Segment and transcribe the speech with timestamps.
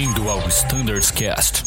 [0.00, 1.62] Bem-vindo ao Standards Cast.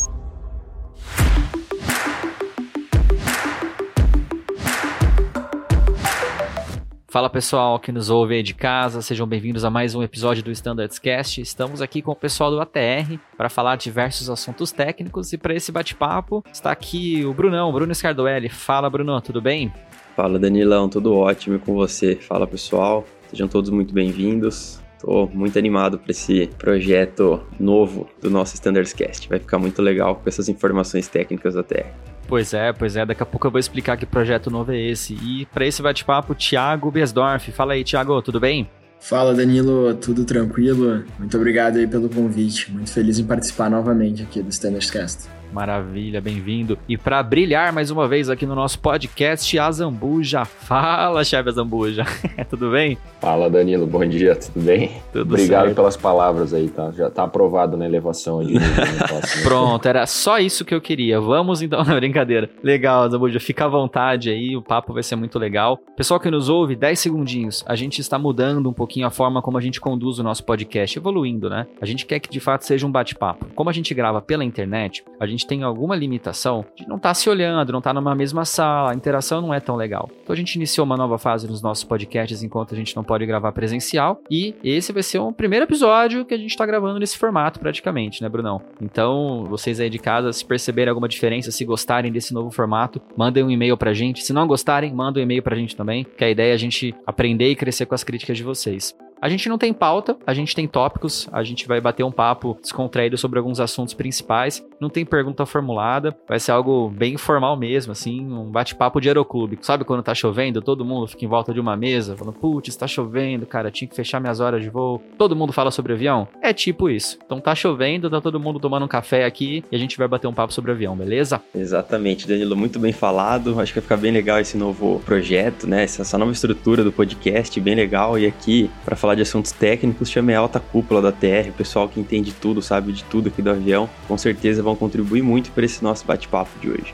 [7.07, 10.50] Fala pessoal que nos ouve aí de casa, sejam bem-vindos a mais um episódio do
[10.50, 11.41] Standards Cast.
[11.41, 15.71] Estamos aqui com o pessoal do ATR para falar diversos assuntos técnicos e para esse
[15.71, 18.50] bate-papo está aqui o Brunão, Bruno Scardoelli.
[18.50, 19.71] Fala Bruno, tudo bem?
[20.15, 22.15] Fala Danilão, tudo ótimo com você?
[22.15, 24.83] Fala pessoal, sejam todos muito bem-vindos.
[25.03, 29.27] Estou muito animado para esse projeto novo do nosso Standards Cast.
[29.27, 31.88] Vai ficar muito legal com essas informações técnicas da TR.
[32.25, 33.05] Pois é, pois é.
[33.05, 35.13] Daqui a pouco eu vou explicar que projeto novo é esse.
[35.16, 37.52] E para esse bate-papo, Thiago Besdorf.
[37.52, 38.70] Fala aí, Thiago, tudo bem?
[38.97, 41.03] Fala Danilo, tudo tranquilo?
[41.20, 42.72] Muito obrigado aí pelo convite.
[42.72, 45.42] Muito feliz em participar novamente aqui do Standards Cast.
[45.53, 46.80] Maravilha, bem-vindo.
[46.89, 50.45] E para brilhar mais uma vez aqui no nosso podcast, a Zambuja.
[50.45, 52.03] Fala, chefe Zambuja.
[52.49, 52.98] tudo bem?
[53.21, 53.85] Fala, Danilo.
[53.85, 54.91] Bom dia, tudo bem?
[55.13, 55.75] Tudo Obrigado certo.
[55.75, 56.91] pelas palavras aí, tá?
[56.91, 58.55] Já tá aprovado na elevação de
[59.44, 61.22] Pronto, era só isso que eu queria.
[61.22, 62.50] Vamos então, na brincadeira.
[62.63, 65.78] Legal, Zambuja, fica à vontade aí, o papo vai ser muito legal.
[65.95, 67.63] Pessoal que nos ouve, 10 segundinhos.
[67.67, 70.97] A gente está mudando um pouquinho a forma como a gente conduz o nosso podcast,
[70.97, 71.67] evoluindo, né?
[71.80, 73.45] A gente quer que de fato seja um bate-papo.
[73.53, 77.13] Como a gente grava pela internet, a gente tem alguma limitação de não estar tá
[77.13, 80.09] se olhando, não estar tá numa mesma sala, a interação não é tão legal.
[80.23, 83.25] Então a gente iniciou uma nova fase nos nossos podcasts enquanto a gente não pode
[83.25, 87.17] gravar presencial e esse vai ser um primeiro episódio que a gente está gravando nesse
[87.17, 88.61] formato praticamente, né, Brunão?
[88.81, 93.44] Então, vocês aí de casa, se perceberem alguma diferença, se gostarem desse novo formato, mandem
[93.44, 94.23] um e-mail pra gente.
[94.23, 96.94] Se não gostarem, mandem um e-mail pra gente também, que a ideia é a gente
[97.05, 98.95] aprender e crescer com as críticas de vocês.
[99.23, 102.57] A gente não tem pauta, a gente tem tópicos, a gente vai bater um papo
[102.61, 104.61] descontraído sobre alguns assuntos principais.
[104.81, 109.57] Não tem pergunta formulada, vai ser algo bem informal mesmo, assim, um bate-papo de aeroclube.
[109.61, 112.85] Sabe quando tá chovendo, todo mundo fica em volta de uma mesa, falando, putz, tá
[112.85, 115.01] chovendo, cara, tinha que fechar minhas horas de voo.
[115.17, 116.27] Todo mundo fala sobre avião?
[116.41, 117.17] É tipo isso.
[117.25, 120.28] Então tá chovendo, tá todo mundo tomando um café aqui e a gente vai bater
[120.28, 121.41] um papo sobre avião, beleza?
[121.56, 123.57] Exatamente, Danilo, muito bem falado.
[123.62, 125.83] Acho que vai ficar bem legal esse novo projeto, né?
[125.85, 128.19] Essa, nova estrutura do podcast, bem legal.
[128.19, 131.88] E aqui, para falar de assuntos técnicos, chamei a alta cúpula da TR, o pessoal
[131.88, 133.90] que entende tudo, sabe de tudo aqui do avião.
[134.07, 136.94] Com certeza vão contribuir muito para esse nosso bate-papo de hoje.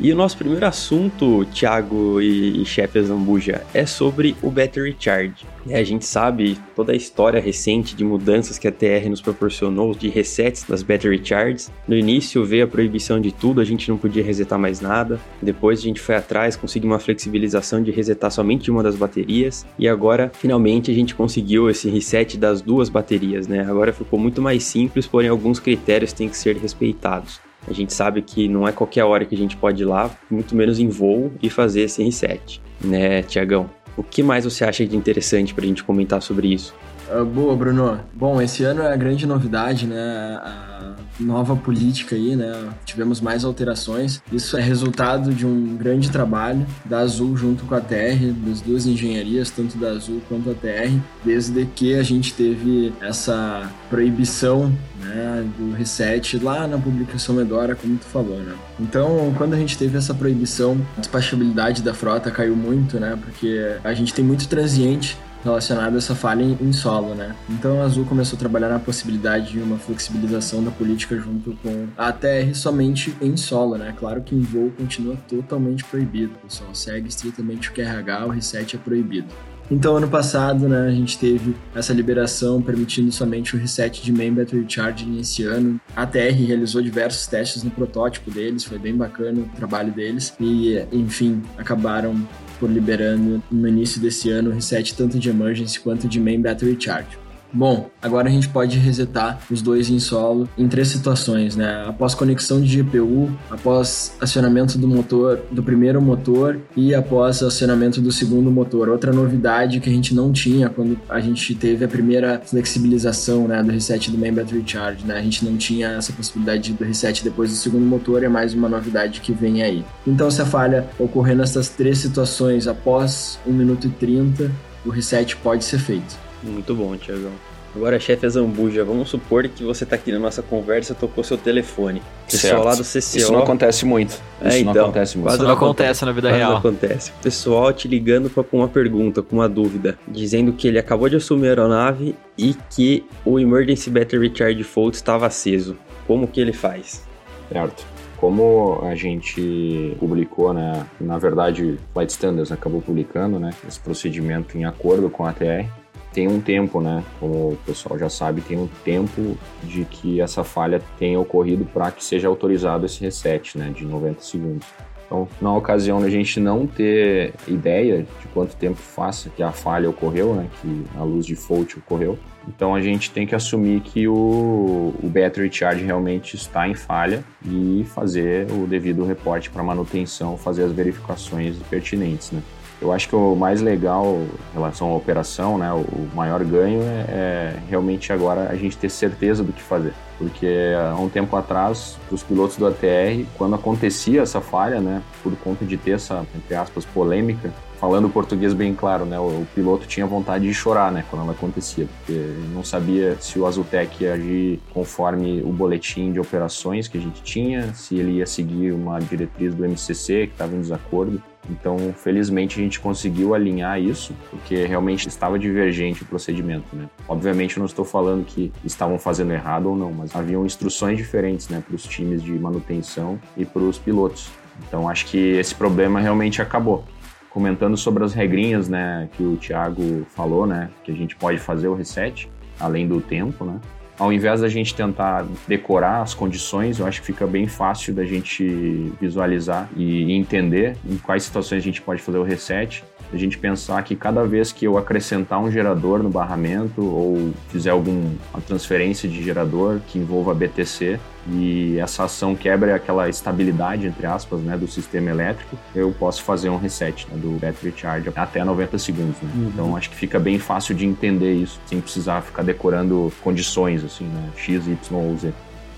[0.00, 5.46] E o nosso primeiro assunto, Thiago e, e chefe Zambuja, é sobre o Battery Charge.
[5.68, 9.94] É, a gente sabe toda a história recente de mudanças que a TR nos proporcionou,
[9.94, 11.70] de resets das Battery Charges.
[11.86, 15.20] No início veio a proibição de tudo, a gente não podia resetar mais nada.
[15.40, 19.64] Depois a gente foi atrás, conseguiu uma flexibilização de resetar somente uma das baterias.
[19.78, 23.60] E agora, finalmente, a gente conseguiu esse reset das duas baterias, né?
[23.60, 27.43] Agora ficou muito mais simples, porém alguns critérios têm que ser respeitados.
[27.66, 30.54] A gente sabe que não é qualquer hora que a gente pode ir lá, muito
[30.54, 33.70] menos em voo, e fazer esse reset, né, Tiagão?
[33.96, 36.74] O que mais você acha de interessante para a gente comentar sobre isso?
[37.14, 38.00] Uh, boa, Bruno.
[38.12, 39.96] Bom, esse ano é a grande novidade, né?
[40.42, 42.70] A nova política aí, né?
[42.84, 44.20] Tivemos mais alterações.
[44.32, 48.84] Isso é resultado de um grande trabalho da Azul junto com a TR, das duas
[48.84, 50.90] engenharias, tanto da Azul quanto da TR,
[51.24, 57.96] desde que a gente teve essa proibição né, do reset lá na publicação Medora, como
[57.96, 58.54] tu falou, né?
[58.80, 63.16] Então, quando a gente teve essa proibição, a despachabilidade da frota caiu muito, né?
[63.22, 67.36] Porque a gente tem muito transiente relacionado a essa falha em solo, né?
[67.48, 71.86] Então a Azul começou a trabalhar na possibilidade de uma flexibilização da política junto com
[71.96, 73.94] a ATR somente em solo, né?
[73.96, 76.74] Claro que em voo continua totalmente proibido, pessoal.
[76.74, 79.28] Segue estritamente o QRH, o reset é proibido.
[79.70, 84.32] Então, ano passado, né, a gente teve essa liberação permitindo somente o reset de main
[84.32, 85.80] battery charge nesse ano.
[85.96, 90.84] A TR realizou diversos testes no protótipo deles, foi bem bacana o trabalho deles e,
[90.92, 92.14] enfim, acabaram
[92.58, 96.76] por liberando no início desse ano o reset tanto de emergency quanto de main battery
[96.78, 97.23] charge.
[97.54, 101.84] Bom, agora a gente pode resetar os dois em solo em três situações, né?
[101.86, 108.10] Após conexão de GPU, após acionamento do motor, do primeiro motor e após acionamento do
[108.10, 108.88] segundo motor.
[108.88, 113.62] Outra novidade que a gente não tinha quando a gente teve a primeira flexibilização, né,
[113.62, 115.16] do reset do main battery charge, né?
[115.16, 118.68] A gente não tinha essa possibilidade do reset depois do segundo motor, é mais uma
[118.68, 119.84] novidade que vem aí.
[120.04, 124.50] Então, se a falha ocorrer nessas três situações após 1 minuto e 30,
[124.84, 126.23] o reset pode ser feito.
[126.44, 127.32] Muito bom, Tiagão.
[127.74, 131.36] Agora, chefe Zambuja, vamos supor que você está aqui na nossa conversa e tocou seu
[131.36, 132.00] telefone.
[132.30, 132.64] Pessoal certo.
[132.64, 132.98] lá do CCO.
[132.98, 134.10] Isso não acontece muito.
[134.10, 135.34] Isso é, então, não acontece muito.
[135.34, 136.50] Isso não acontece na vida quase real.
[136.52, 137.12] Não acontece.
[137.20, 141.46] Pessoal te ligando com uma pergunta, com uma dúvida, dizendo que ele acabou de assumir
[141.46, 145.76] a aeronave e que o Emergency Battery Charge Fault estava aceso.
[146.06, 147.02] Como que ele faz?
[147.50, 147.84] Certo.
[148.18, 154.64] Como a gente publicou, né, na verdade, Flight Standards acabou publicando, né, esse procedimento em
[154.64, 155.68] acordo com a ATR,
[156.14, 157.02] tem um tempo, né?
[157.18, 161.90] Como o pessoal já sabe, tem um tempo de que essa falha tenha ocorrido para
[161.90, 163.70] que seja autorizado esse reset, né?
[163.74, 164.66] De 90 segundos.
[165.06, 169.90] Então, na ocasião a gente não ter ideia de quanto tempo faça que a falha
[169.90, 172.18] ocorreu, né, que a luz de fault ocorreu,
[172.48, 177.22] então a gente tem que assumir que o, o battery charge realmente está em falha
[177.44, 182.42] e fazer o devido reporte para manutenção, fazer as verificações pertinentes, né.
[182.80, 184.18] Eu acho que o mais legal
[184.50, 188.90] em relação à operação, né, o maior ganho é, é realmente agora a gente ter
[188.90, 194.22] certeza do que fazer porque há um tempo atrás, os pilotos do ATR, quando acontecia
[194.22, 199.04] essa falha, né, por conta de ter essa, entre aspas, polêmica, falando português bem claro,
[199.04, 202.18] né, o, piloto tinha vontade de chorar, né, quando ela acontecia, porque
[202.52, 207.22] não sabia se o Azutec ia agir conforme o boletim de operações que a gente
[207.22, 211.22] tinha, se ele ia seguir uma diretriz do MCC que estava em desacordo.
[211.50, 216.74] Então, felizmente, a gente conseguiu alinhar isso, porque realmente estava divergente o procedimento.
[216.74, 216.88] Né?
[217.08, 221.62] Obviamente, não estou falando que estavam fazendo errado ou não, mas haviam instruções diferentes né,
[221.66, 224.30] para os times de manutenção e para os pilotos.
[224.66, 226.84] Então, acho que esse problema realmente acabou.
[227.28, 231.68] Comentando sobre as regrinhas né, que o Thiago falou, né, que a gente pode fazer
[231.68, 232.30] o reset,
[232.60, 233.60] além do tempo, né?
[233.98, 238.04] Ao invés da gente tentar decorar as condições, eu acho que fica bem fácil da
[238.04, 242.84] gente visualizar e entender em quais situações a gente pode fazer o reset.
[243.12, 247.70] A gente pensar que cada vez que eu acrescentar um gerador no barramento ou fizer
[247.70, 248.10] alguma
[248.46, 250.98] transferência de gerador que envolva BTC
[251.28, 256.48] e essa ação quebra aquela estabilidade, entre aspas, né, do sistema elétrico, eu posso fazer
[256.50, 259.16] um reset né, do battery charge até 90 segundos.
[259.22, 259.30] Né?
[259.34, 259.48] Uhum.
[259.48, 264.04] Então acho que fica bem fácil de entender isso, sem precisar ficar decorando condições, assim,
[264.04, 265.32] né, X, Y ou Z.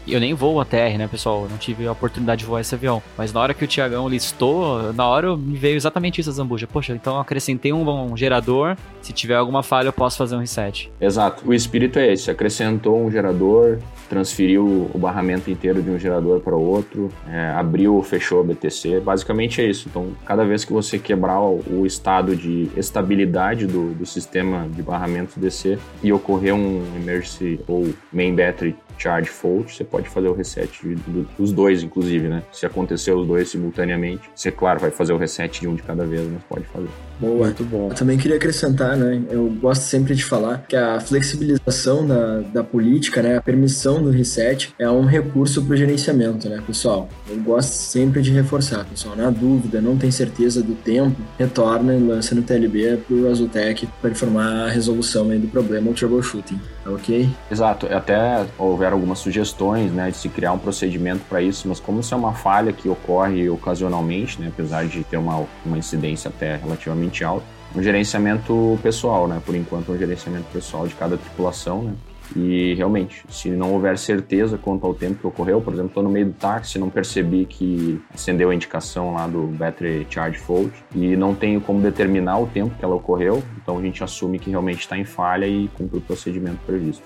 [0.07, 1.43] Eu nem voo a TR, né, pessoal?
[1.43, 3.03] Eu não tive a oportunidade de voar esse avião.
[3.19, 6.67] Mas na hora que o Tiagão listou, na hora me veio exatamente isso, a Zambuja.
[6.67, 8.77] Poxa, então acrescentei um, gerador.
[9.03, 10.91] Se tiver alguma falha, eu posso fazer um reset.
[11.01, 11.49] Exato.
[11.49, 12.31] O espírito é esse.
[12.31, 18.03] Acrescentou um gerador, transferiu o barramento inteiro de um gerador para outro, é, abriu ou
[18.03, 19.01] fechou o BTC.
[19.01, 19.89] Basicamente é isso.
[19.89, 25.39] Então, cada vez que você quebrar o estado de estabilidade do, do sistema de barramento
[25.41, 30.97] DC e ocorrer um emergency ou main battery charge fault, você pode fazer o reset
[31.39, 32.43] dos dois, inclusive, né?
[32.53, 36.05] Se acontecer os dois simultaneamente, você, claro, vai fazer o reset de um de cada
[36.05, 36.89] vez, mas pode fazer.
[37.19, 37.47] Boa.
[37.47, 37.89] Muito bom.
[37.89, 39.23] Eu também queria acrescentar, né?
[39.31, 43.37] Eu gosto sempre de falar que a flexibilização da, da política, né?
[43.37, 47.09] A permissão do reset é um recurso para o gerenciamento, né, pessoal?
[47.29, 49.17] Eu gosto sempre de reforçar, pessoal.
[49.17, 53.89] Na dúvida, não tem certeza do tempo, retorna e lança no TLB para o Azultec
[54.01, 56.61] para informar a resolução aí do problema, o troubleshooting,
[56.95, 57.29] ok?
[57.51, 57.87] Exato.
[57.87, 62.15] Até houveram algumas sugestões, né, de se criar um procedimento para isso, mas como isso
[62.15, 67.25] é uma falha que ocorre ocasionalmente, né, apesar de ter uma, uma incidência até relativamente
[67.25, 67.45] alto.
[67.75, 69.43] Um gerenciamento pessoal, né?
[69.45, 71.93] Por enquanto, um gerenciamento pessoal de cada tripulação, né?
[72.35, 76.11] E realmente, se não houver certeza quanto ao tempo que ocorreu, por exemplo, estou no
[76.11, 81.15] meio do táxi, não percebi que acendeu a indicação lá do Battery Charge Fault e
[81.17, 84.81] não tenho como determinar o tempo que ela ocorreu, então a gente assume que realmente
[84.81, 87.05] está em falha e cumpre o procedimento previsto.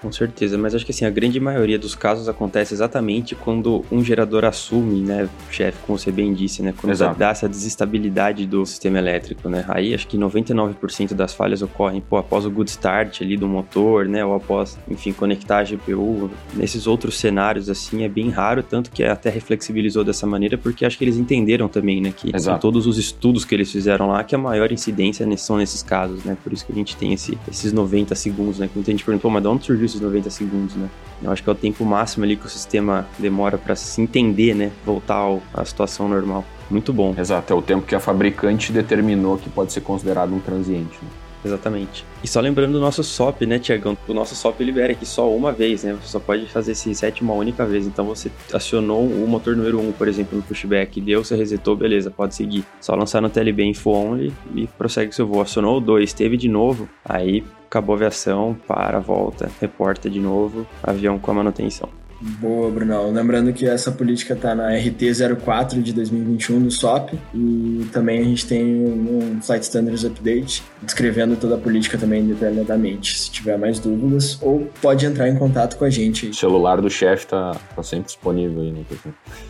[0.00, 4.02] Com certeza, mas acho que assim, a grande maioria dos casos acontece exatamente quando um
[4.02, 7.18] gerador assume, né, chefe, como você bem disse, né, quando Exato.
[7.18, 12.16] dá essa desestabilidade do sistema elétrico, né, aí acho que 99% das falhas ocorrem, pô,
[12.16, 16.86] após o good start ali do motor, né, ou após, enfim, conectar a GPU, nesses
[16.86, 21.04] outros cenários, assim, é bem raro, tanto que até reflexibilizou dessa maneira, porque acho que
[21.04, 24.38] eles entenderam também, né, que em todos os estudos que eles fizeram lá, que a
[24.38, 28.14] maior incidência são nesses casos, né, por isso que a gente tem esse, esses 90
[28.14, 30.88] segundos, né, que muita gente perguntou, mas de onde surgiu esses 90 segundos, né?
[31.22, 34.54] Eu acho que é o tempo máximo ali que o sistema demora para se entender,
[34.54, 34.70] né?
[34.84, 36.44] Voltar ao, à situação normal.
[36.70, 37.14] Muito bom.
[37.18, 40.98] Exato, é o tempo que a fabricante determinou que pode ser considerado um transiente.
[41.02, 41.08] Né?
[41.44, 42.04] Exatamente.
[42.22, 43.96] E só lembrando do nosso SOP, né, Tiagão?
[44.06, 45.96] O nosso SOP libera aqui só uma vez, né?
[46.00, 47.86] Você só pode fazer esse set uma única vez.
[47.86, 52.10] Então você acionou o motor número 1, por exemplo, no pushback, deu, você resetou, beleza,
[52.10, 52.64] pode seguir.
[52.80, 55.40] Só lançar no TLB Info Only e prossegue seu voo.
[55.40, 60.66] Acionou o 2, teve de novo, aí acabou a aviação, para, volta, reporta de novo,
[60.82, 61.99] avião com a manutenção.
[62.20, 63.10] Boa, Brunão.
[63.10, 68.46] Lembrando que essa política está na RT04 de 2021 do SOP e também a gente
[68.46, 73.18] tem um Flight Standards Update descrevendo toda a política também detalhadamente.
[73.18, 76.28] Se tiver mais dúvidas, ou pode entrar em contato com a gente.
[76.28, 78.84] O celular do chefe tá, tá sempre disponível aí, né?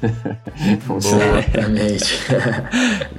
[0.97, 2.21] Exatamente.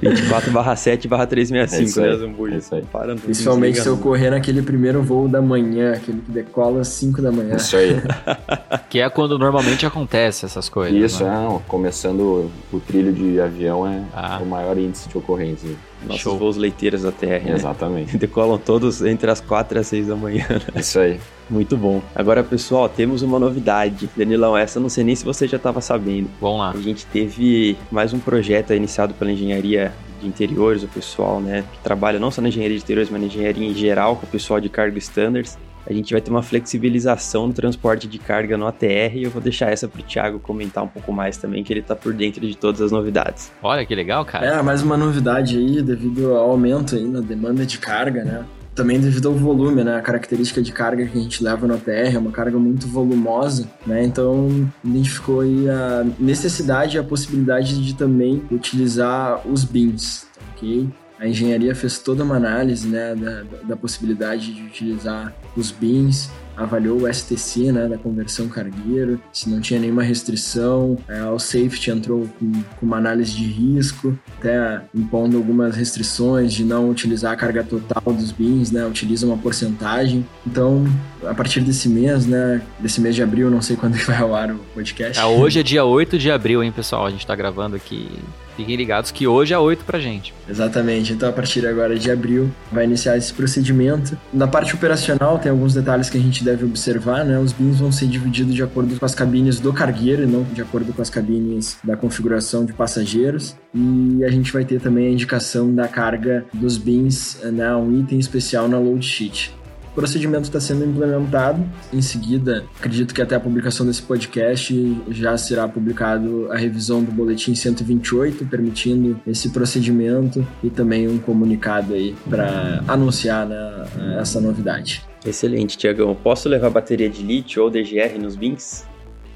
[0.00, 2.54] 24 barra 7 barra 365, é né, Zambuja?
[2.54, 2.84] É isso aí.
[3.22, 7.30] Principalmente se eu correr naquele primeiro voo da manhã, aquele que decola às 5 da
[7.30, 7.56] manhã.
[7.56, 8.00] Isso aí.
[8.90, 10.96] que é quando normalmente acontece essas coisas.
[11.12, 11.46] Isso, né?
[11.56, 14.38] é, começando o trilho de avião é Ah.
[14.42, 15.70] o maior índice de ocorrência.
[16.04, 16.36] Nossos Show.
[16.38, 17.52] voos leiteiros da TR, né?
[17.54, 18.16] Exatamente.
[18.18, 20.44] Decolam todos entre as 4 e as 6 da manhã.
[20.74, 21.20] Isso aí.
[21.48, 22.02] Muito bom.
[22.14, 24.08] Agora, pessoal, temos uma novidade.
[24.16, 26.28] Danilão, essa eu não sei nem se você já estava sabendo.
[26.40, 26.70] Vamos lá.
[26.70, 31.78] A gente teve mais um projeto iniciado pela engenharia de interiores, o pessoal, né, que
[31.80, 34.60] trabalha não só na engenharia de interiores, mas na engenharia em geral, com o pessoal
[34.60, 35.58] de cargo standards.
[35.86, 39.42] A gente vai ter uma flexibilização no transporte de carga no ATR e eu vou
[39.42, 42.46] deixar essa para o Thiago comentar um pouco mais também, que ele está por dentro
[42.46, 43.50] de todas as novidades.
[43.62, 44.46] Olha que legal, cara.
[44.46, 48.44] É, mais uma novidade aí, devido ao aumento aí na demanda de carga, né?
[48.74, 49.96] Também devido ao volume, né?
[49.96, 53.68] A característica de carga que a gente leva no ATR é uma carga muito volumosa,
[53.86, 54.02] né?
[54.04, 60.88] Então, identificou aí a necessidade e a possibilidade de também utilizar os BIMs, tá ok?
[61.22, 66.28] A engenharia fez toda uma análise, né, da, da- da possibilidade de utilizar os BIMs,
[66.56, 71.90] avaliou o STC, né, da conversão cargueiro, se não tinha nenhuma restrição, é, o Safety
[71.90, 77.36] entrou com, com uma análise de risco, até impondo algumas restrições de não utilizar a
[77.36, 80.26] carga total dos BIMs, né, utiliza uma porcentagem.
[80.46, 80.84] Então,
[81.26, 84.50] a partir desse mês, né, desse mês de abril, não sei quando vai ao ar
[84.50, 85.18] o podcast.
[85.18, 87.06] Ah, hoje é dia 8 de abril, hein, pessoal?
[87.06, 88.08] A gente tá gravando aqui.
[88.56, 90.34] Fiquem ligados que hoje é 8 pra gente.
[90.48, 91.12] Exatamente.
[91.12, 94.16] Então, a partir agora de abril, vai iniciar esse procedimento.
[94.32, 97.38] Na parte operacional, tem alguns detalhes que a gente deve observar, né?
[97.38, 100.60] Os bins vão ser divididos de acordo com as cabines do cargueiro e não de
[100.60, 103.56] acordo com as cabines da configuração de passageiros.
[103.74, 107.74] E a gente vai ter também a indicação da carga dos bins, né?
[107.74, 109.52] Um item especial na load sheet.
[109.92, 111.62] O procedimento está sendo implementado.
[111.92, 117.12] Em seguida, acredito que até a publicação desse podcast já será publicado a revisão do
[117.12, 123.84] boletim 128, permitindo esse procedimento e também um comunicado aí para anunciar né,
[124.18, 125.04] essa novidade.
[125.24, 126.14] Excelente, Tiagão.
[126.14, 128.84] Posso levar bateria de lítio ou DGR nos bins?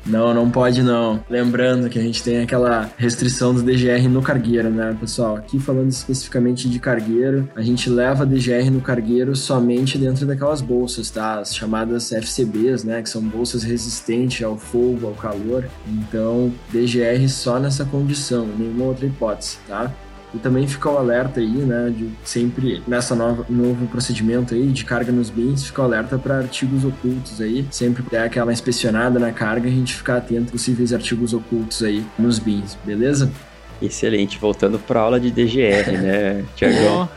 [0.06, 1.20] Não, não pode não.
[1.28, 5.36] Lembrando que a gente tem aquela restrição do DGR no cargueiro, né, pessoal?
[5.36, 11.10] Aqui falando especificamente de cargueiro, a gente leva DGR no cargueiro somente dentro daquelas bolsas,
[11.10, 11.40] tá?
[11.40, 15.64] As chamadas FCBs, né, que são bolsas resistentes ao fogo, ao calor.
[15.88, 19.92] Então, DGR só nessa condição, nenhuma outra hipótese, tá?
[20.36, 24.84] E também fica o alerta aí, né, de sempre nessa nova novo procedimento aí de
[24.84, 29.18] carga nos bins, fica o alerta para artigos ocultos aí, sempre que der aquela inspecionada
[29.18, 33.32] na carga, a gente ficar atento a possíveis artigos ocultos aí nos bins, beleza?
[33.80, 34.38] Excelente.
[34.38, 37.08] Voltando para aula de DGR, né, Tiagão?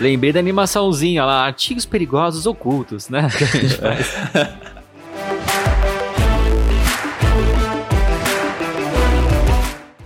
[0.00, 3.28] Lembrei da animaçãozinha lá, artigos perigosos ocultos, né?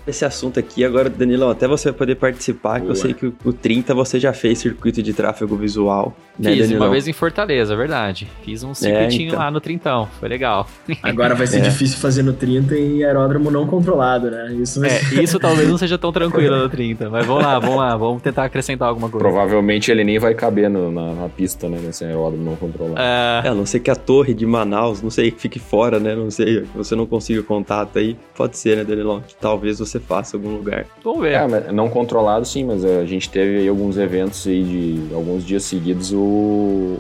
[0.07, 2.97] Esse assunto aqui, agora, Danilão, até você vai poder participar, que eu Boa.
[2.97, 6.87] sei que o- o 30 você já fez circuito de tráfego visual, né, Fiz Danilão?
[6.87, 8.29] uma vez em Fortaleza, verdade.
[8.45, 9.39] Fiz um circuitinho então.
[9.39, 10.67] lá no Trintão, foi legal.
[11.05, 11.61] Agora vai ser É.
[11.61, 14.53] difícil fazer no 30 em aeródromo não controlado, né?
[14.55, 14.85] Isso.
[14.85, 18.23] É, isso talvez não seja tão tranquilo no 30, mas vamos lá, vamos lá, vamos
[18.23, 19.23] tentar acrescentar alguma coisa.
[19.25, 21.79] Provavelmente ele nem vai caber no- na, na pista, né?
[21.81, 22.99] Nesse aeródromo não controlado.
[22.99, 26.17] É, É, a não ser que a torre de Manaus, não sei, fique fora, né?
[26.17, 28.17] Não sei, que você não consiga contato aí.
[28.35, 29.21] Pode ser, né, Danilão?
[29.21, 30.87] Que talvez você faça em algum lugar.
[31.03, 31.33] vamos ver.
[31.35, 35.45] É, não controlado sim, mas é, a gente teve aí alguns eventos aí de alguns
[35.45, 36.99] dias seguidos o,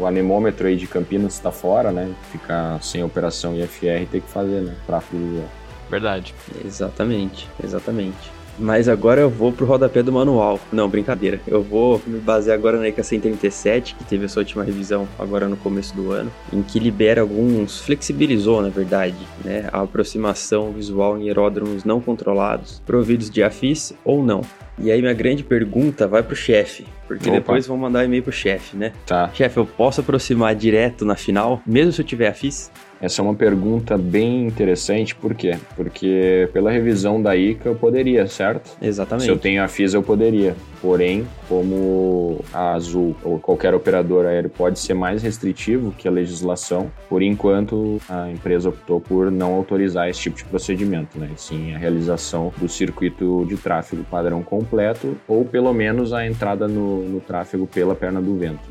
[0.00, 2.10] o anemômetro aí de Campinas está fora, né?
[2.30, 4.74] Ficar sem operação IFR tem que fazer, né?
[4.86, 5.48] Tráfego visual.
[5.90, 6.34] Verdade.
[6.64, 8.32] Exatamente, exatamente.
[8.58, 10.60] Mas agora eu vou pro rodapé do manual.
[10.72, 11.40] Não, brincadeira.
[11.46, 15.48] Eu vou me basear agora na ECA 137, que teve a sua última revisão agora
[15.48, 21.18] no começo do ano, em que libera alguns, flexibilizou na verdade, né, a aproximação visual
[21.18, 24.42] em aeródromos não controlados, providos de AFIS ou não.
[24.78, 27.38] E aí minha grande pergunta vai pro chefe, porque Opa.
[27.38, 28.92] depois vão mandar e-mail pro chefe, né?
[29.06, 29.30] Tá.
[29.32, 32.70] Chefe, eu posso aproximar direto na final, mesmo se eu tiver AFIS?
[33.00, 35.58] Essa é uma pergunta bem interessante, por quê?
[35.76, 38.76] Porque pela revisão da ICA eu poderia, certo?
[38.80, 39.24] Exatamente.
[39.24, 40.56] Se eu tenho a FIS, eu poderia.
[40.80, 46.90] Porém, como a Azul ou qualquer operador aéreo pode ser mais restritivo que a legislação,
[47.08, 51.28] por enquanto a empresa optou por não autorizar esse tipo de procedimento, né?
[51.34, 56.66] E sim a realização do circuito de tráfego padrão completo ou pelo menos a entrada
[56.66, 58.68] no, no tráfego pela perna do vento.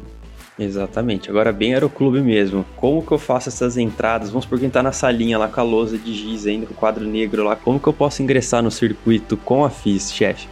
[0.57, 1.29] Exatamente.
[1.29, 2.65] Agora bem aeroclube mesmo.
[2.75, 4.29] Como que eu faço essas entradas?
[4.29, 6.77] Vamos por quem tá na salinha lá com a lousa de giz ainda, com o
[6.77, 7.55] quadro negro lá.
[7.55, 10.47] Como que eu posso ingressar no circuito com a FIS, chefe?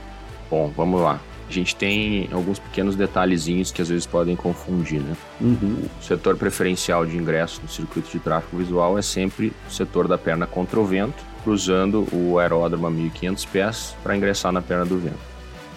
[0.50, 1.20] Bom, vamos lá.
[1.48, 5.16] A gente tem alguns pequenos detalhezinhos que às vezes podem confundir, né?
[5.40, 5.84] Uhum.
[6.00, 10.18] O setor preferencial de ingresso no circuito de tráfego visual é sempre o setor da
[10.18, 14.98] perna contra o vento, cruzando o aeródromo a 1.500 pés para ingressar na perna do
[14.98, 15.31] vento.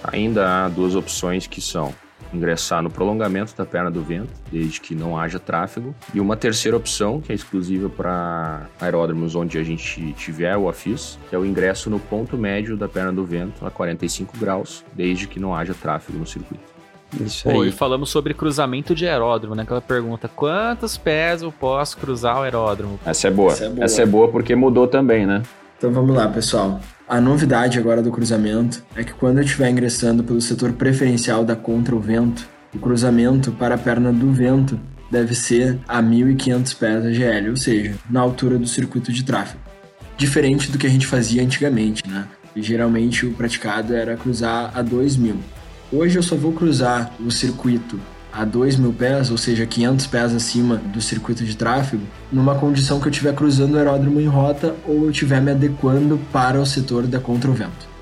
[0.04, 1.94] Ainda há duas opções que são
[2.32, 5.94] ingressar no prolongamento da perna do vento, desde que não haja tráfego.
[6.12, 11.18] E uma terceira opção, que é exclusiva para aeródromos onde a gente tiver o AFIS,
[11.28, 15.26] que é o ingresso no ponto médio da perna do vento a 45 graus, desde
[15.26, 16.74] que não haja tráfego no circuito.
[17.20, 17.68] Isso Pô, aí.
[17.68, 19.62] e falamos sobre cruzamento de aeródromo, né?
[19.62, 22.98] Aquela pergunta: quantos pés eu posso cruzar o aeródromo?
[23.06, 23.52] Essa é boa.
[23.52, 25.42] Essa é boa, Essa é boa porque mudou também, né?
[25.84, 26.80] Então vamos lá, pessoal.
[27.06, 31.54] A novidade agora do cruzamento é que quando eu estiver ingressando pelo setor preferencial da
[31.54, 37.04] contra o vento, o cruzamento para a perna do vento deve ser a 1.500 pés
[37.04, 39.60] AGL, ou seja, na altura do circuito de tráfego.
[40.16, 42.26] Diferente do que a gente fazia antigamente, né?
[42.56, 45.34] E geralmente o praticado era cruzar a 2.000.
[45.92, 48.00] Hoje eu só vou cruzar o circuito
[48.34, 53.00] a 2 mil pés, ou seja, 500 pés acima do circuito de tráfego, numa condição
[53.00, 56.66] que eu estiver cruzando o aeródromo em rota ou eu estiver me adequando para o
[56.66, 57.94] setor da contravento.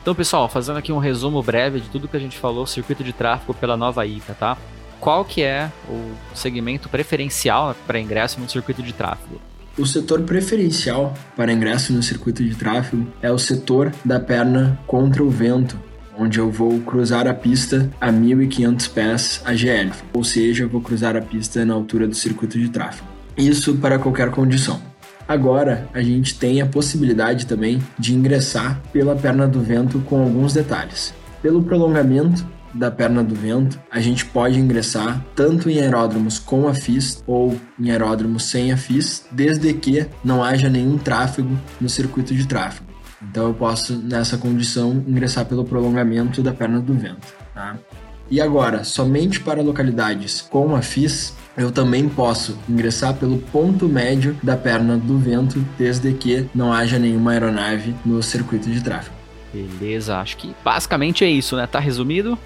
[0.00, 3.12] Então, pessoal, fazendo aqui um resumo breve de tudo que a gente falou, circuito de
[3.12, 4.56] tráfego pela nova ICA, tá?
[5.00, 9.40] Qual que é o segmento preferencial para ingresso no circuito de tráfego?
[9.76, 15.22] O setor preferencial para ingresso no circuito de tráfego é o setor da perna contra
[15.22, 15.78] o vento,
[16.18, 21.16] onde eu vou cruzar a pista a 1.500 pés AGL, ou seja, eu vou cruzar
[21.16, 23.08] a pista na altura do circuito de tráfego.
[23.36, 24.80] Isso para qualquer condição.
[25.28, 30.54] Agora, a gente tem a possibilidade também de ingressar pela perna do vento com alguns
[30.54, 31.12] detalhes.
[31.42, 36.74] Pelo prolongamento da perna do vento, a gente pode ingressar tanto em aeródromos com a
[36.74, 42.34] FIS ou em aeródromos sem a FIS, desde que não haja nenhum tráfego no circuito
[42.34, 42.95] de tráfego.
[43.22, 47.26] Então eu posso, nessa condição, ingressar pelo prolongamento da perna do vento.
[47.54, 47.76] Tá?
[48.30, 54.36] E agora, somente para localidades com a FIS, eu também posso ingressar pelo ponto médio
[54.42, 59.14] da perna do vento, desde que não haja nenhuma aeronave no circuito de tráfego.
[59.52, 61.66] Beleza, acho que basicamente é isso, né?
[61.66, 62.36] Tá resumido?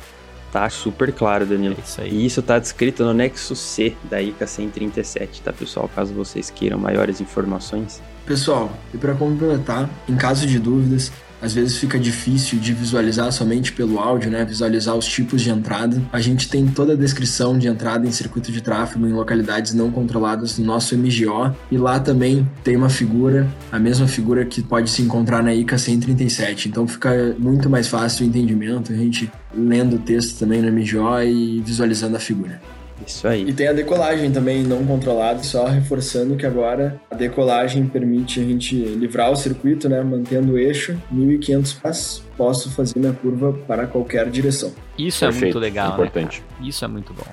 [0.53, 1.77] Tá super claro, Danilo.
[1.79, 2.11] É isso aí.
[2.11, 5.89] E isso tá descrito no Nexo C da ICA 137, tá, pessoal?
[5.95, 8.03] Caso vocês queiram maiores informações.
[8.31, 11.11] Pessoal, e para completar, em caso de dúvidas,
[11.43, 14.45] às vezes fica difícil de visualizar somente pelo áudio, né?
[14.45, 16.01] Visualizar os tipos de entrada.
[16.13, 19.91] A gente tem toda a descrição de entrada em circuito de tráfego em localidades não
[19.91, 21.52] controladas no nosso MGO.
[21.73, 25.76] E lá também tem uma figura, a mesma figura que pode se encontrar na ICA
[25.76, 26.69] 137.
[26.69, 31.21] Então fica muito mais fácil o entendimento, a gente lendo o texto também no MGO
[31.21, 32.61] e visualizando a figura.
[33.06, 33.45] Isso aí.
[33.49, 38.45] E tem a decolagem também não controlada, só reforçando que agora a decolagem permite a
[38.45, 42.23] gente livrar o circuito, né, mantendo o eixo 1500 pés.
[42.36, 44.73] Posso fazer minha curva para qualquer direção.
[44.99, 45.43] Isso Perfeito.
[45.43, 46.43] é muito legal, Importante.
[46.60, 47.26] Né, Isso é muito bom.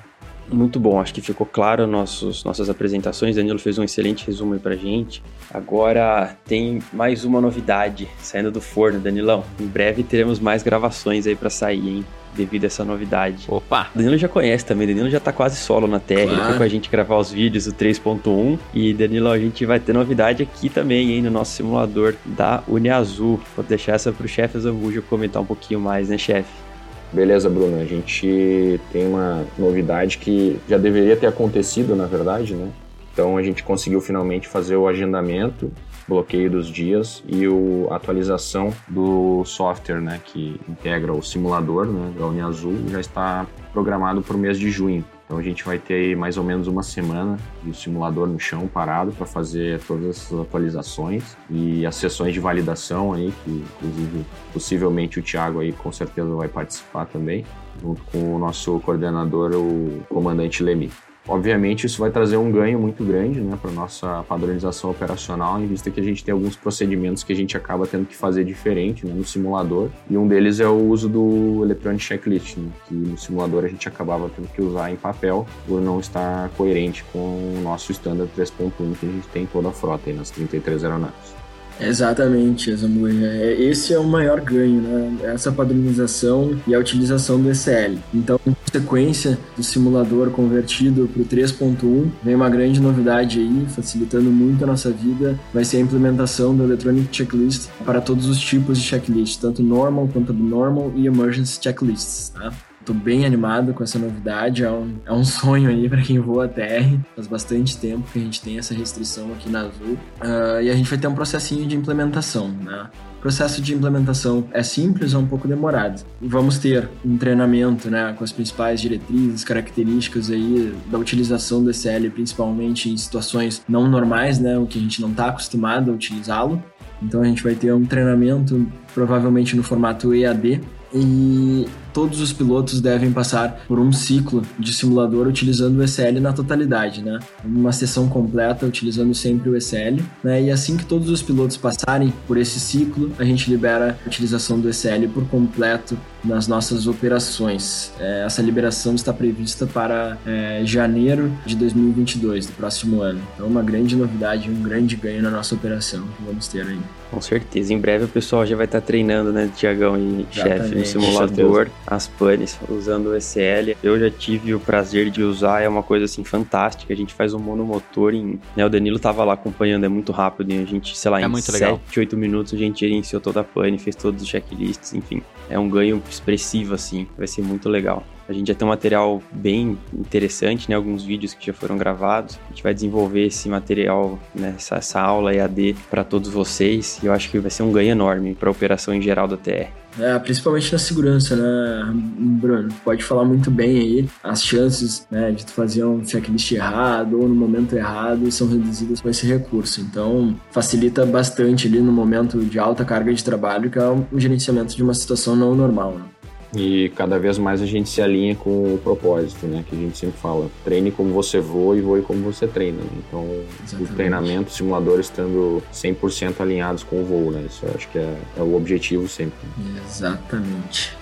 [0.50, 3.36] Muito bom, acho que ficou claro nossos, nossas apresentações.
[3.36, 5.22] Danilo fez um excelente resumo aí pra gente.
[5.52, 9.44] Agora tem mais uma novidade saindo do forno, Danilão.
[9.60, 12.04] Em breve teremos mais gravações aí para sair, hein?
[12.34, 13.46] devido a essa novidade.
[13.48, 13.90] Opa!
[13.94, 16.40] Danilo já conhece também, Danilo já tá quase solo na Terra, claro.
[16.40, 19.80] ele foi com a gente gravar os vídeos do 3.1 e Danilo, a gente vai
[19.80, 23.40] ter novidade aqui também, hein, no nosso simulador da Uniazul.
[23.56, 26.67] Vou deixar essa pro chefe Zambuja comentar um pouquinho mais, né, chefe?
[27.12, 27.80] Beleza, Bruno.
[27.80, 32.70] A gente tem uma novidade que já deveria ter acontecido, na verdade, né?
[33.12, 35.72] Então a gente conseguiu finalmente fazer o agendamento
[36.06, 42.12] bloqueio dos dias e o, a atualização do software, né, que integra o simulador, né,
[42.18, 45.04] da Uniazul, já está programado para o mês de junho.
[45.28, 49.12] Então a gente vai ter mais ou menos uma semana de simulador no chão parado
[49.12, 55.22] para fazer todas essas atualizações e as sessões de validação aí, que inclusive possivelmente o
[55.22, 57.44] Thiago aí com certeza vai participar também,
[57.78, 60.90] junto com o nosso coordenador, o comandante Lemi.
[61.28, 65.66] Obviamente, isso vai trazer um ganho muito grande né, para a nossa padronização operacional, em
[65.66, 69.06] vista que a gente tem alguns procedimentos que a gente acaba tendo que fazer diferente
[69.06, 69.90] né, no simulador.
[70.08, 73.86] E um deles é o uso do Electronic Checklist, né, que no simulador a gente
[73.86, 78.72] acabava tendo que usar em papel por não estar coerente com o nosso standard 3.1
[78.98, 81.47] que a gente tem em toda a frota, aí, nas 33 aeronaves.
[81.80, 83.26] Exatamente, Zambuja.
[83.26, 85.16] É, esse é o maior ganho, né?
[85.22, 87.98] Essa padronização e a utilização do ECL.
[88.12, 94.30] Então, em sequência do simulador convertido para o 3.1, vem uma grande novidade aí, facilitando
[94.30, 98.78] muito a nossa vida, vai ser a implementação do Electronic Checklist para todos os tipos
[98.78, 102.52] de checklist, tanto normal quanto abnormal e emergency checklists, tá?
[102.88, 104.64] Tô bem animado com essa novidade.
[104.64, 106.98] É um, é um sonho aí para quem voa TR.
[107.14, 109.98] Faz bastante tempo que a gente tem essa restrição aqui na Azul.
[110.22, 112.88] Uh, e a gente vai ter um processinho de implementação, né?
[113.18, 116.02] O processo de implementação é simples, é um pouco demorado.
[116.20, 122.10] Vamos ter um treinamento né, com as principais diretrizes, características aí da utilização do SL,
[122.14, 126.62] principalmente em situações não normais, né, o que a gente não está acostumado a utilizá-lo.
[127.02, 130.60] Então a gente vai ter um treinamento provavelmente no formato EAD
[130.94, 131.66] e
[131.98, 137.02] todos os pilotos devem passar por um ciclo de simulador utilizando o ECL na totalidade,
[137.02, 137.18] né?
[137.44, 140.40] Uma sessão completa utilizando sempre o ECL, né?
[140.40, 144.60] E assim que todos os pilotos passarem por esse ciclo, a gente libera a utilização
[144.60, 147.92] do ECL por completo nas nossas operações.
[147.98, 153.20] É, essa liberação está prevista para é, janeiro de 2022, do próximo ano.
[153.34, 156.78] Então, uma grande novidade, um grande ganho na nossa operação que vamos ter aí.
[157.10, 157.72] Com certeza.
[157.72, 162.06] Em breve o pessoal já vai estar treinando, né, Tiagão e chefe, no simulador, as
[162.06, 163.76] panes, usando o ECL.
[163.82, 166.92] Eu já tive o prazer de usar, é uma coisa assim fantástica.
[166.92, 168.38] A gente faz um monomotor em.
[168.54, 170.52] Né, o Danilo tava lá acompanhando, é muito rápido.
[170.52, 173.44] E a gente, sei lá, é em 7, 8 minutos a gente gerenciou toda a
[173.44, 175.22] pane, fez todos os checklists, enfim.
[175.48, 177.06] É um ganho expressivo, assim.
[177.16, 178.04] Vai ser muito legal.
[178.28, 180.76] A gente já tem um material bem interessante, né?
[180.76, 182.38] Alguns vídeos que já foram gravados.
[182.46, 184.54] A gente vai desenvolver esse material, né?
[184.56, 187.00] essa, essa aula EAD para todos vocês.
[187.02, 189.38] E eu acho que vai ser um ganho enorme para a operação em geral da
[189.38, 189.72] TR.
[189.98, 192.68] É, principalmente na segurança, né, Bruno?
[192.84, 194.08] Pode falar muito bem aí.
[194.22, 199.00] As chances né, de tu fazer um checklist errado ou no momento errado são reduzidas
[199.00, 199.80] com esse recurso.
[199.80, 204.76] Então, facilita bastante ali no momento de alta carga de trabalho, que é o gerenciamento
[204.76, 205.94] de uma situação não normal.
[205.94, 206.04] Né?
[206.54, 209.64] E cada vez mais a gente se alinha com o propósito, né?
[209.68, 212.78] Que a gente sempre fala, treine como você voa e voe como você treina.
[212.78, 212.90] Né?
[213.06, 213.28] Então,
[213.62, 213.92] Exatamente.
[213.92, 217.44] o treinamento, o simulador estando 100% alinhados com o voo, né?
[217.46, 219.38] Isso eu acho que é, é o objetivo sempre.
[219.84, 220.96] Exatamente.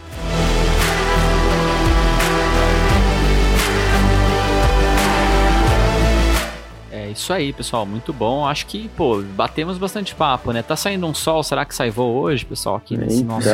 [6.91, 7.87] É isso aí, pessoal.
[7.87, 8.45] Muito bom.
[8.45, 10.61] Acho que, pô, batemos bastante papo, né?
[10.61, 11.45] Tá saindo um sol.
[11.45, 12.75] Será que sai voo hoje, pessoal?
[12.75, 13.49] Aqui nesse então, nosso.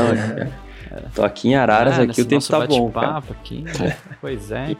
[1.14, 3.18] Tô aqui em Araras, é, aqui o tempo tá bom, cara.
[3.18, 3.72] Aqui, né?
[4.20, 4.76] Pois é,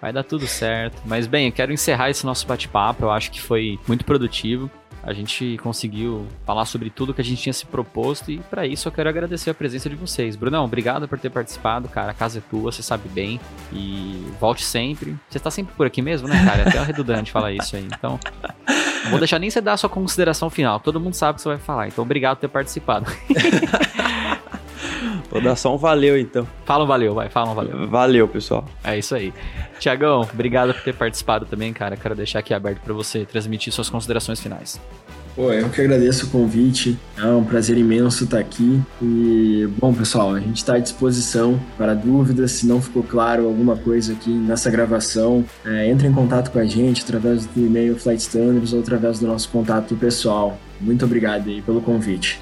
[0.00, 1.02] vai dar tudo certo.
[1.04, 3.04] Mas bem, eu quero encerrar esse nosso bate-papo.
[3.04, 4.70] Eu acho que foi muito produtivo.
[5.02, 8.86] A gente conseguiu falar sobre tudo que a gente tinha se proposto e para isso
[8.86, 10.36] eu quero agradecer a presença de vocês.
[10.36, 12.12] Brunão, obrigado por ter participado, cara.
[12.12, 13.40] A casa é tua, você sabe bem.
[13.72, 15.16] E volte sempre.
[15.28, 16.62] Você tá sempre por aqui mesmo, né, cara?
[16.62, 17.84] É até redundante falar isso aí.
[17.84, 18.20] Então,
[19.02, 20.78] não vou deixar nem você dar a sua consideração final.
[20.78, 21.88] Todo mundo sabe o que você vai falar.
[21.88, 23.06] Então, obrigado por ter participado.
[25.32, 26.46] Vou dar só um valeu então.
[26.66, 27.88] Fala um valeu, vai, fala um valeu.
[27.88, 28.66] Valeu, pessoal.
[28.84, 29.32] É isso aí.
[29.80, 31.96] Tiagão, obrigado por ter participado também, cara.
[31.96, 34.78] Quero deixar aqui aberto para você transmitir suas considerações finais.
[35.34, 36.98] Pô, eu que agradeço o convite.
[37.16, 38.78] É um prazer imenso estar aqui.
[39.00, 42.52] E, bom, pessoal, a gente está à disposição para dúvidas.
[42.52, 46.66] Se não ficou claro alguma coisa aqui nessa gravação, é, entre em contato com a
[46.66, 50.58] gente através do e-mail Flight Standards ou através do nosso contato pessoal.
[50.78, 52.38] Muito obrigado aí pelo convite.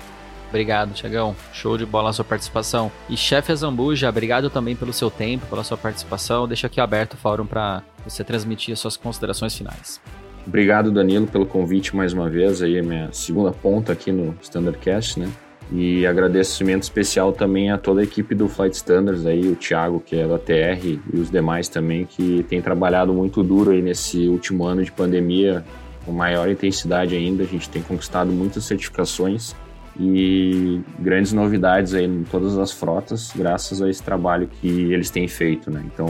[0.51, 1.35] Obrigado, Tiagão.
[1.53, 2.91] Show de bola a sua participação.
[3.09, 6.47] E chefe Zambuja, obrigado também pelo seu tempo, pela sua participação.
[6.47, 10.01] Deixa aqui aberto o fórum para você transmitir as suas considerações finais.
[10.45, 12.63] Obrigado, Danilo, pelo convite mais uma vez.
[12.63, 15.31] Aí, minha segunda ponta aqui no Standardcast, né?
[15.73, 20.17] E agradecimento especial também a toda a equipe do Flight Standards, aí, o Thiago, que
[20.17, 24.65] é da TR, e os demais também, que tem trabalhado muito duro aí nesse último
[24.65, 25.65] ano de pandemia,
[26.05, 27.45] com maior intensidade ainda.
[27.45, 29.55] A gente tem conquistado muitas certificações
[30.01, 35.29] e grandes novidades aí em todas as frotas, graças a esse trabalho que eles têm
[35.29, 35.85] feito, né?
[35.93, 36.07] Então,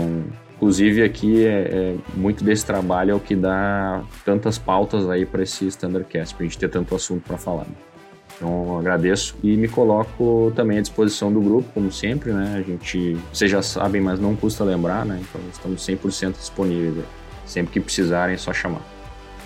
[0.54, 5.42] inclusive aqui é, é muito desse trabalho é o que dá tantas pautas aí para
[5.42, 7.64] esse Standardcast, para a gente ter tanto assunto para falar.
[7.64, 7.74] Né?
[8.36, 12.54] Então, agradeço e me coloco também à disposição do grupo, como sempre, né?
[12.56, 15.20] A gente, vocês já sabem, mas não custa lembrar, né?
[15.20, 17.04] Então, estamos 100% disponíveis.
[17.44, 18.80] Sempre que precisarem, é só chamar.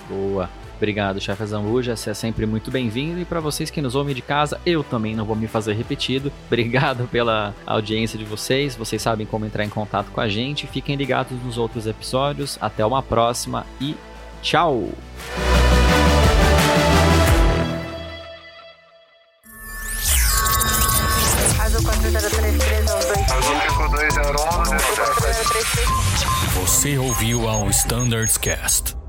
[0.09, 0.49] Boa.
[0.85, 3.19] Obrigado, chefe Zambuja, você é sempre muito bem-vindo.
[3.19, 6.31] E para vocês que nos ouvem de casa, eu também não vou me fazer repetido.
[6.47, 8.77] Obrigado pela audiência de vocês.
[8.77, 10.67] Vocês sabem como entrar em contato com a gente.
[10.67, 12.59] Fiquem ligados nos outros episódios.
[12.61, 13.97] Até uma próxima e
[14.43, 14.91] tchau!
[26.61, 29.04] Você ouviu ao Standards Cast.